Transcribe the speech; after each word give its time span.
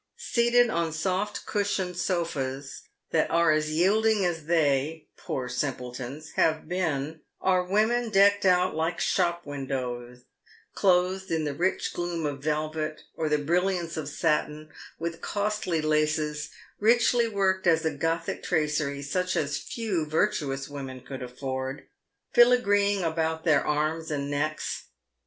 Seated 0.17 0.71
on 0.71 0.91
soft 0.91 1.45
cushioned 1.45 1.95
sofas 1.95 2.81
that 3.11 3.29
are 3.29 3.51
as 3.51 3.69
yielding 3.69 4.25
as 4.25 4.45
they— 4.47 5.03
poor 5.15 5.47
simpletons— 5.47 6.31
have 6.41 6.67
been, 6.67 7.21
are 7.39 7.63
women 7.63 8.09
decked 8.09 8.43
out 8.43 8.75
like 8.75 8.99
shop 8.99 9.45
windows, 9.45 10.23
clothed 10.73 11.29
in 11.29 11.43
the 11.43 11.53
rich 11.53 11.93
gloom 11.93 12.25
of 12.25 12.41
velvet 12.43 13.03
or 13.13 13.29
the 13.29 13.37
brilliance 13.37 13.95
of 13.95 14.09
satin, 14.09 14.71
with 14.97 15.21
costly 15.21 15.83
laces— 15.83 16.49
richly 16.79 17.27
worked 17.27 17.67
as 17.67 17.85
a 17.85 17.91
Gothic 17.93 18.41
tracery, 18.41 19.03
such 19.03 19.35
as 19.35 19.59
few 19.59 20.07
virtuous 20.07 20.67
women 20.67 21.01
could 21.01 21.21
afford— 21.21 21.85
filagreeing 22.35 23.03
about 23.03 23.43
their 23.43 23.63
arms 23.63 24.09
and 24.09 24.31
necks. 24.31 24.85